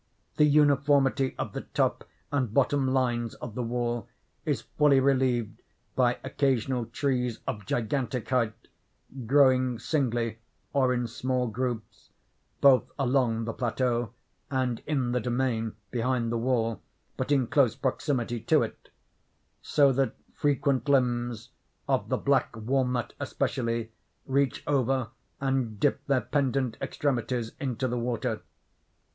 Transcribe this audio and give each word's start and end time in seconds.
The 0.37 0.45
uniformity 0.45 1.35
of 1.37 1.53
the 1.53 1.61
top 1.61 2.05
and 2.31 2.51
bottom 2.51 2.87
lines 2.91 3.35
of 3.35 3.53
the 3.53 3.61
wall 3.61 4.07
is 4.45 4.61
fully 4.63 4.99
relieved 4.99 5.61
by 5.95 6.17
occasional 6.23 6.87
trees 6.87 7.37
of 7.45 7.67
gigantic 7.67 8.29
height, 8.29 8.67
growing 9.27 9.77
singly 9.77 10.39
or 10.73 10.91
in 10.91 11.05
small 11.05 11.45
groups, 11.45 12.09
both 12.61 12.85
along 12.97 13.45
the 13.45 13.53
plateau 13.53 14.11
and 14.49 14.81
in 14.87 15.11
the 15.11 15.19
domain 15.19 15.73
behind 15.91 16.31
the 16.31 16.37
wall, 16.39 16.81
but 17.15 17.31
in 17.31 17.45
close 17.45 17.75
proximity 17.75 18.39
to 18.39 18.63
it; 18.63 18.89
so 19.61 19.91
that 19.91 20.15
frequent 20.33 20.89
limbs 20.89 21.49
(of 21.87 22.09
the 22.09 22.17
black 22.17 22.55
walnut 22.57 23.13
especially) 23.19 23.91
reach 24.25 24.63
over 24.65 25.09
and 25.39 25.79
dip 25.79 26.03
their 26.07 26.21
pendent 26.21 26.75
extremities 26.81 27.51
into 27.59 27.87
the 27.87 27.99
water. 27.99 28.41